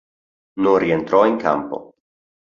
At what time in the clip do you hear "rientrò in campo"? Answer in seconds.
0.79-1.93